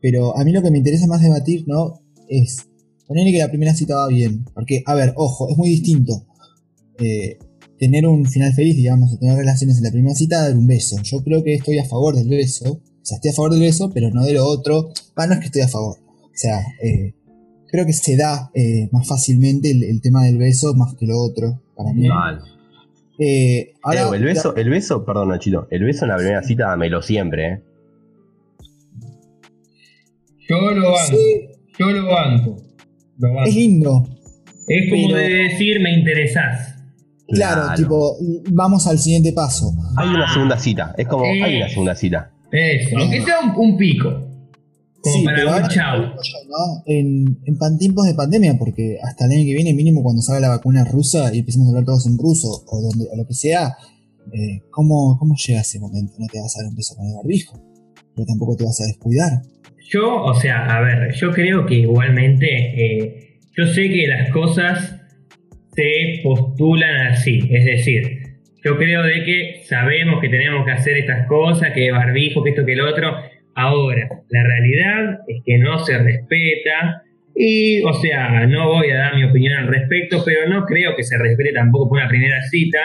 [0.00, 1.94] Pero a mí lo que me interesa más debatir, ¿no?
[2.28, 2.68] Es
[3.06, 4.44] ponerle que la primera cita va bien.
[4.54, 6.22] Porque, a ver, ojo, es muy distinto.
[6.98, 7.36] eh,
[7.78, 10.96] tener un final feliz, digamos, o tener relaciones en la primera cita, dar un beso.
[11.02, 12.72] Yo creo que estoy a favor del beso.
[12.74, 14.90] O sea, estoy a favor del beso, pero no de lo otro.
[15.16, 15.98] Ah, no es que estoy a favor.
[16.22, 17.12] O sea, eh,
[17.68, 21.18] creo que se da eh, más fácilmente el, el tema del beso más que lo
[21.20, 21.60] otro.
[21.76, 22.06] Para mí.
[22.08, 22.40] Total.
[23.18, 27.00] Eh, ahora, el beso, el beso, perdón, Nachito, el beso en la primera cita dámelo
[27.02, 27.60] siempre, ¿eh?
[30.48, 31.06] Yo lo banco.
[31.16, 31.48] Sí.
[31.78, 32.56] Yo lo banco.
[33.18, 33.48] Lo banco.
[33.48, 34.08] es lindo.
[34.68, 36.73] Es como Pero- de decir, me interesás.
[37.28, 38.16] Claro, tipo,
[38.52, 39.72] vamos al siguiente paso.
[39.96, 41.42] Hay una segunda cita, es como, Eh.
[41.42, 42.30] hay una segunda cita.
[42.52, 44.10] Eso, aunque sea un, un pico.
[45.00, 46.00] Como Sí, para pero un ahora- chau.
[46.02, 46.82] ¿no?
[46.86, 50.40] En, en pan- tiempos de pandemia, porque hasta el año que viene, mínimo cuando salga
[50.40, 53.34] la vacuna rusa y empecemos a hablar todos en ruso o, donde, o lo que
[53.34, 53.74] sea,
[54.32, 56.14] eh, ¿cómo, ¿cómo llega ese momento?
[56.18, 57.60] No te vas a dar un beso con el barbijo,
[58.14, 59.42] pero tampoco te vas a descuidar.
[59.90, 65.00] Yo, o sea, a ver, yo creo que igualmente, eh, yo sé que las cosas
[65.74, 68.18] se postulan así, es decir,
[68.64, 72.64] yo creo de que sabemos que tenemos que hacer estas cosas, que barbijo, que esto,
[72.64, 73.14] que el otro.
[73.54, 77.02] Ahora, la realidad es que no se respeta
[77.36, 81.02] y, o sea, no voy a dar mi opinión al respecto, pero no creo que
[81.04, 82.78] se respete tampoco por una primera cita,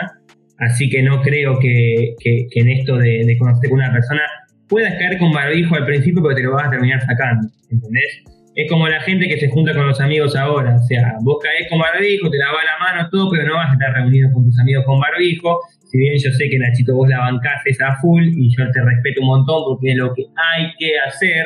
[0.58, 4.22] así que no creo que, que- en esto de, de conocer con una persona
[4.68, 8.24] puedas caer con barbijo al principio, pero te lo vas a terminar sacando, ¿entendés?
[8.62, 11.70] Es como la gente que se junta con los amigos ahora, o sea, vos caes
[11.70, 14.60] con barbijo, te lavas la mano, todo, pero no vas a estar reunido con tus
[14.60, 15.60] amigos con barbijo.
[15.86, 18.82] Si bien yo sé que Nachito vos la bancás es a full y yo te
[18.84, 21.46] respeto un montón porque es lo que hay que hacer,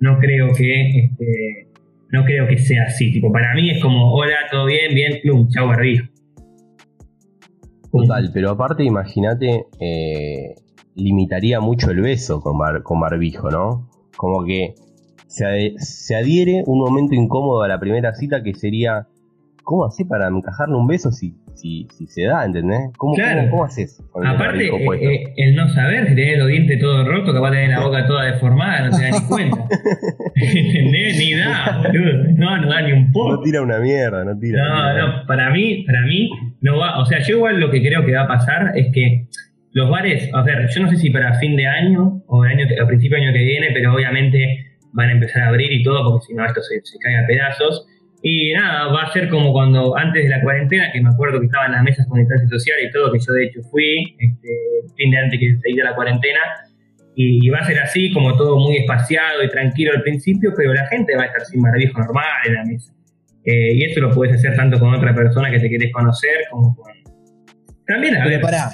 [0.00, 1.68] no creo que este,
[2.10, 3.12] no creo que sea así.
[3.12, 6.06] Tipo, para mí es como, hola, todo bien, bien, plum, chau barbijo.
[7.92, 10.54] Total, pero aparte imagínate, eh,
[10.94, 13.90] limitaría mucho el beso con, bar- con barbijo, ¿no?
[14.16, 14.74] Como que
[15.36, 19.06] se, se adhiere un momento incómodo a la primera cita que sería,
[19.64, 22.90] ¿cómo así para encajarle un beso si, si, si se da, ¿entendés?
[22.96, 23.40] ¿Cómo, Claro.
[23.40, 26.80] cómo, cómo haces el Aparte, barbijo eh, eh, el no saber si tenés los dientes
[26.80, 29.64] todos rotos, capaz tenés la boca toda deformada, no te das ni cuenta.
[30.34, 31.16] ¿Entendés?
[31.18, 32.24] Ni da, boludo.
[32.36, 33.42] No, no da ni un no poco.
[33.42, 34.62] tira una mierda, no tira.
[34.62, 38.04] No, no, para mí, para mí no va, o sea, yo igual lo que creo
[38.04, 39.26] que va a pasar es que
[39.72, 42.66] los bares, a ver, yo no sé si para fin de año o el año
[42.68, 44.65] que- a principio del año que viene, pero obviamente
[44.96, 47.26] van a empezar a abrir y todo, porque si no esto se, se cae a
[47.26, 47.86] pedazos.
[48.22, 51.46] Y nada, va a ser como cuando antes de la cuarentena, que me acuerdo que
[51.46, 54.48] estaban las mesas con distancia social y todo, que yo de hecho fui, este,
[54.96, 56.40] fin de antes que se diera la cuarentena,
[57.14, 60.72] y, y va a ser así, como todo muy espaciado y tranquilo al principio, pero
[60.74, 62.92] la gente va a estar sin barbijo normal en la mesa.
[63.44, 66.74] Eh, y eso lo puedes hacer tanto con otra persona que te querés conocer como
[66.74, 66.92] con.
[67.86, 68.40] También a Pero ver.
[68.40, 68.70] pará.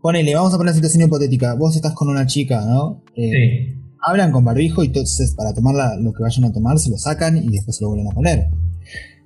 [0.00, 1.54] Ponele, vamos a poner una situación hipotética.
[1.54, 3.04] Vos estás con una chica, ¿no?
[3.14, 3.81] Eh, Sí.
[4.02, 6.96] Hablan con barbijo y entonces para tomar la- lo que vayan a tomar se lo
[6.96, 8.46] sacan y después se lo vuelven a poner.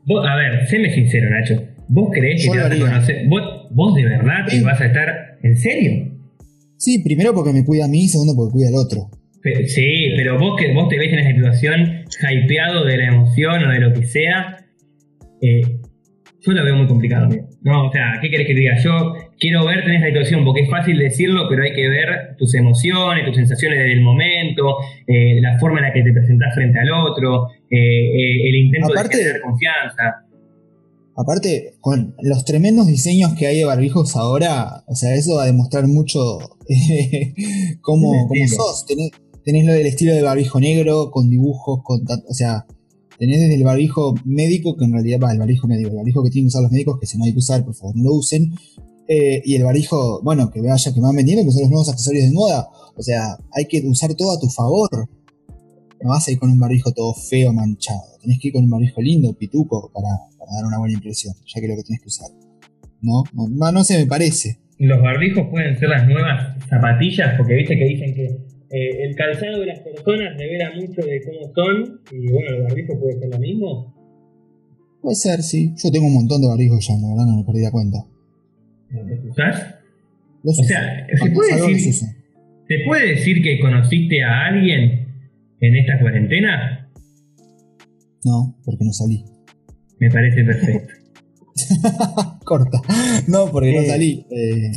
[0.04, 1.62] Vos, a ver, séme sincero, Nacho.
[1.88, 3.26] ¿Vos creés que te vas a conocer?
[3.28, 5.08] ¿Vos, vos de verdad te vas a estar
[5.42, 6.12] en serio?
[6.76, 9.08] Sí, primero porque me cuida a mí, segundo porque cuida al otro.
[9.66, 13.70] Sí, pero vos que vos te ves en esa situación hypeado de la emoción o
[13.72, 14.56] de lo que sea,
[15.40, 15.60] eh,
[16.40, 17.48] yo lo veo muy complicado, amigo.
[17.62, 18.76] No, o sea, ¿qué querés que te diga?
[18.82, 22.54] Yo quiero verte en esa situación porque es fácil decirlo, pero hay que ver tus
[22.54, 26.92] emociones, tus sensaciones del momento, eh, la forma en la que te presentás frente al
[26.92, 30.26] otro, eh, eh, el intento Aparte- de generar confianza.
[31.18, 35.46] Aparte, con los tremendos diseños que hay de barbijos ahora, o sea, eso va a
[35.46, 36.38] demostrar mucho
[37.80, 38.84] cómo, cómo sos.
[38.86, 42.66] Tenés, tenés lo del estilo de barbijo negro, con dibujos, con o sea,
[43.18, 46.28] tenés desde el barbijo médico, que en realidad va, el barbijo médico, el barbijo que
[46.28, 48.14] tienen que usar los médicos, que si no hay que usar, por favor no lo
[48.14, 48.52] usen.
[49.08, 52.24] Eh, y el barbijo, bueno, que vaya, que van vendiendo, que son los nuevos accesorios
[52.24, 52.68] de moda.
[52.96, 55.08] O sea, hay que usar todo a tu favor.
[56.02, 58.18] No vas a ir con un barbijo todo feo, manchado.
[58.20, 61.60] Tenés que ir con un barbijo lindo, pituco, para, para dar una buena impresión, ya
[61.60, 62.30] que es lo que tenés que usar.
[63.00, 63.22] ¿No?
[63.32, 64.58] No, no sé, me parece.
[64.78, 68.24] Los barbijos pueden ser las nuevas zapatillas, porque viste que dicen que
[68.70, 72.98] eh, el calzado de las personas revela mucho de cómo son, y bueno, el barbijo
[72.98, 73.94] puede ser lo mismo.
[75.00, 75.72] Puede ser, sí.
[75.82, 78.06] Yo tengo un montón de barbijos ya, la verdad no me perdí la cuenta.
[78.90, 82.06] Los O sea, ¿se Cuando puede decir- los uso.
[82.68, 85.06] ¿Te puede decir que conociste a alguien
[85.60, 86.90] en esta cuarentena?
[88.24, 89.24] No, porque no salí.
[90.00, 90.92] Me parece perfecto.
[92.44, 92.80] Corta.
[93.28, 94.26] No, porque no Eh, salí.
[94.30, 94.72] Eh,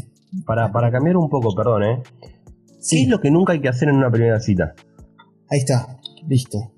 [0.46, 1.98] Para, para cambiar un poco, perdón, ¿eh?
[2.90, 4.74] ¿Qué es lo que nunca hay que hacer en una primera cita?
[5.50, 5.98] ahí está.
[6.28, 6.72] Listo.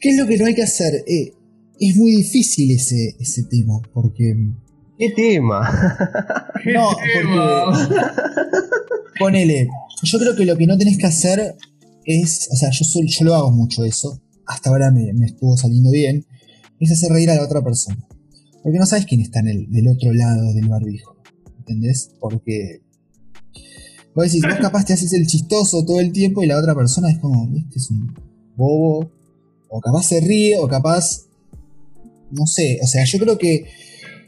[0.00, 0.94] ¿Qué es lo que no hay que hacer?
[1.06, 1.32] Eh,
[1.78, 4.34] es muy difícil ese, ese tema, porque...
[4.98, 5.68] ¿Qué tema?
[6.72, 7.94] No, porque...
[9.18, 9.68] Ponele,
[10.02, 11.56] yo creo que lo que no tenés que hacer
[12.04, 15.56] es, o sea, yo, soy- yo lo hago mucho eso, hasta ahora me, me estuvo
[15.56, 16.24] saliendo bien,
[16.80, 18.04] es hacer reír a la otra persona.
[18.62, 21.16] Porque no sabes quién está en el, del otro lado del barbijo,
[21.58, 22.10] ¿entendés?
[22.20, 22.80] Porque
[24.14, 27.10] vos decís, vos capaz te haces el chistoso todo el tiempo y la otra persona
[27.10, 28.14] es como, este es un
[28.56, 29.10] bobo,
[29.68, 31.22] o capaz se ríe, o capaz,
[32.30, 33.64] no sé, o sea, yo creo que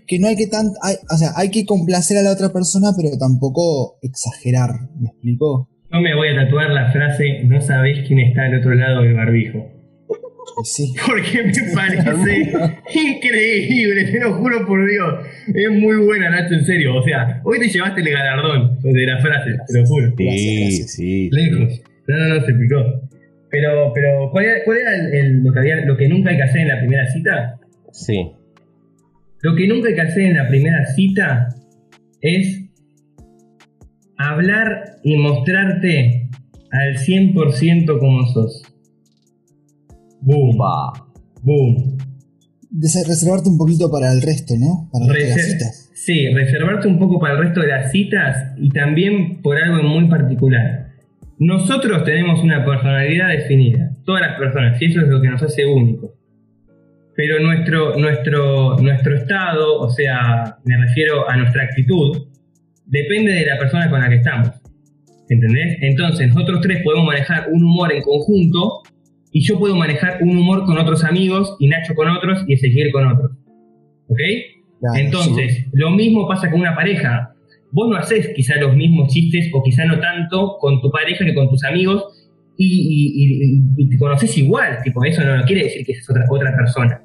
[0.07, 2.89] que no hay que tan, hay- o sea, hay que complacer a la otra persona,
[2.97, 5.69] pero tampoco exagerar, ¿me explico?
[5.93, 9.15] Yo me voy a tatuar la frase, no sabés quién está al otro lado del
[9.15, 9.73] barbijo.
[10.65, 10.95] Sí.
[11.07, 12.53] Porque me parece
[12.95, 15.15] increíble, te lo juro por Dios.
[15.55, 16.95] Es muy buena, Nacho, en serio.
[16.95, 20.13] O sea, hoy te llevaste el galardón de la frase, te lo juro.
[20.17, 20.91] Gracias, gracias.
[20.93, 21.29] sí.
[21.31, 21.83] Lejos.
[22.09, 22.77] No, no, no, se picó.
[23.51, 26.37] Pero, pero ¿cuál era, cuál era el- el- lo, que había- lo que nunca hay
[26.37, 27.59] que hacer en la primera cita?
[27.93, 28.33] Sí.
[29.47, 31.51] Lo que nunca hay que hacer en la primera cita
[32.21, 32.65] es
[34.19, 36.31] hablar y mostrarte
[36.73, 38.65] al 100% como sos.
[40.21, 40.59] Boom.
[40.61, 40.93] Va.
[41.43, 41.97] Boom.
[42.73, 44.91] Reservarte un poquito para el resto, ¿no?
[44.91, 45.91] Para el resto de las citas.
[45.95, 50.09] sí, reservarte un poco para el resto de las citas y también por algo muy
[50.09, 50.89] particular.
[51.39, 55.65] Nosotros tenemos una personalidad definida, todas las personas, y eso es lo que nos hace
[55.65, 56.11] únicos.
[57.17, 62.27] Pero nuestro, nuestro, nuestro estado, o sea, me refiero a nuestra actitud,
[62.85, 64.51] depende de la persona con la que estamos.
[65.29, 65.79] ¿Entendés?
[65.81, 68.83] Entonces, nosotros tres podemos manejar un humor en conjunto
[69.33, 72.93] y yo puedo manejar un humor con otros amigos y Nacho con otros y Ezequiel
[72.93, 73.33] con otros.
[74.09, 74.19] ¿Ok?
[74.81, 77.33] Claro, Entonces, lo mismo pasa con una pareja.
[77.73, 81.35] Vos no haces quizá los mismos chistes o quizá no tanto con tu pareja que
[81.35, 82.05] con tus amigos
[82.57, 84.79] y, y- y- y te conoces igual.
[84.85, 87.01] Tipo, eso no quiere decir que es otra, otra persona.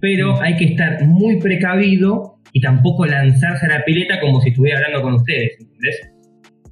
[0.00, 4.78] Pero hay que estar muy precavido y tampoco lanzarse a la pileta como si estuviera
[4.78, 5.52] hablando con ustedes.
[5.60, 6.12] ¿Entendés?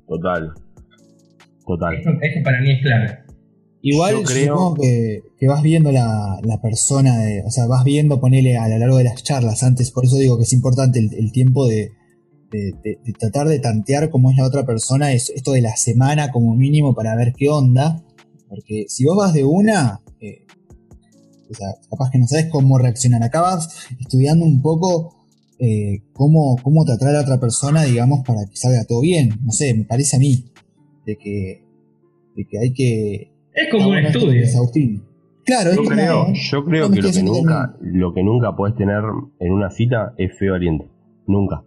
[0.06, 0.52] Total.
[1.66, 1.94] Total.
[1.96, 3.26] Eso, eso para mí es clave.
[3.88, 8.78] Igual supongo que, vas viendo la, persona, de, o sea, vas viendo, ponele a lo
[8.78, 11.92] largo de las charlas antes, por eso digo que es importante el, tiempo de,
[13.16, 17.14] tratar de tantear cómo es la otra persona, esto de la semana como mínimo para
[17.14, 18.02] ver qué onda,
[18.48, 20.00] porque si vos vas de una,
[21.50, 25.14] o sea, capaz que no sabes cómo reaccionar, acabas estudiando un poco
[25.58, 29.52] eh, cómo, cómo tratar a la otra persona, digamos, para que salga todo bien, no
[29.52, 30.44] sé, me parece a mí,
[31.06, 31.64] de que,
[32.36, 35.02] de que hay que es como un estudio.
[35.44, 39.00] Claro, yo, creo, yo creo que lo que, nunca, lo que nunca puedes tener
[39.38, 40.84] en una cita es feo aliento.
[41.26, 41.62] Nunca.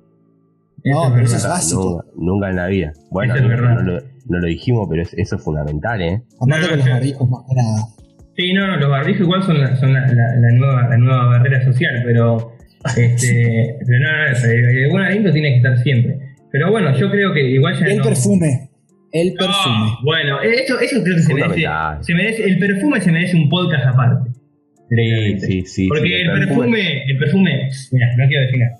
[0.83, 2.03] No, pero eso es básico.
[2.15, 2.93] Nunca, en la vida.
[3.09, 6.23] Bueno, no, lo, dijimos, pero eso es fundamental, ¿eh?
[6.39, 7.87] Aparte con los barbijos más que nada.
[8.39, 10.07] Sí, no, no, los barbijos igual son la, son la,
[10.53, 12.55] nueva, la nueva barrera social, pero.
[12.95, 16.17] Este, pero no, no, el buen aliento tiene que estar siempre.
[16.49, 17.87] Pero bueno, yo creo que igual ya.
[17.87, 18.69] El perfume.
[19.11, 19.91] El ah, perfume.
[20.05, 21.67] bueno, eso, eso creo que se merece,
[21.99, 24.31] se merece, El perfume se merece un podcast aparte.
[24.89, 25.87] Sí, sí, sí.
[25.89, 28.77] Porque el, perfume, el perfume, mira, no quiero decir nada.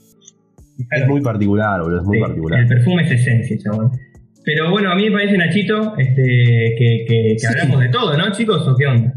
[0.92, 2.62] Es muy particular, boludo, es muy particular.
[2.62, 3.92] El perfume es esencia, chabón.
[4.46, 8.32] Pero bueno, a mí me parece, Nachito, este, que, que, que hablamos de todo, ¿no,
[8.32, 8.66] chicos?
[8.66, 9.14] ¿O qué onda?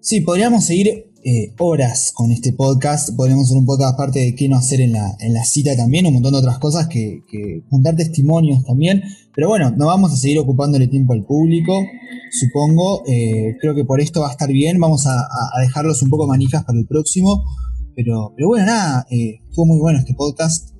[0.00, 3.16] Sí, podríamos seguir eh, horas con este podcast.
[3.16, 6.06] Podríamos hacer un podcast aparte de qué no hacer en la, en la cita también,
[6.06, 7.22] un montón de otras cosas que,
[7.68, 9.02] juntar testimonios también.
[9.34, 11.84] Pero bueno, no vamos a seguir ocupándole tiempo al público,
[12.30, 13.02] supongo.
[13.08, 14.78] Eh, creo que por esto va a estar bien.
[14.78, 15.26] Vamos a,
[15.60, 17.44] dejarlos un poco manijas para el próximo.
[17.96, 20.70] Pero, pero bueno, nada, eh, estuvo muy bueno este podcast.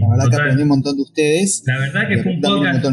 [0.00, 1.62] la verdad que aprendí un montón de ustedes.
[1.64, 2.84] La verdad que fue un podcast,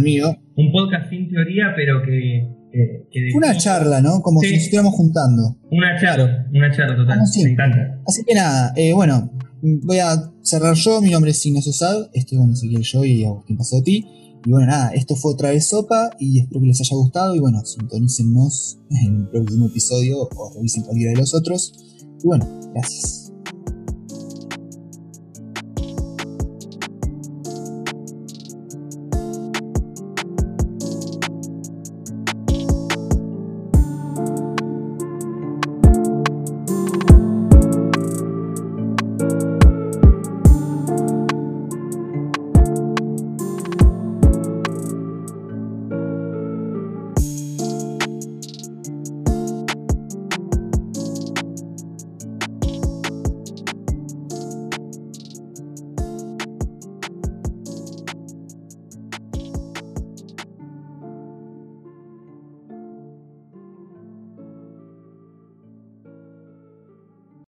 [0.58, 2.48] un podcast sin teoría, pero que
[3.36, 4.22] una charla, ¿no?
[4.22, 5.58] Como si nos estuviéramos juntando.
[5.72, 7.20] Una charla, una charla total.
[7.44, 8.02] Me encanta.
[8.08, 11.02] Así que nada, eh, bueno, voy a cerrar yo.
[11.02, 14.06] Mi nombre es Ignacio Sad, estoy con Ezequiel Yo y Agustín Pasotti.
[14.46, 17.36] Y bueno, nada, esto fue otra vez Sopa y espero que les haya gustado.
[17.36, 21.74] Y bueno, sintonícennos en el próximo episodio o revisen cualquiera de los otros.
[22.24, 23.25] Y bueno, gracias.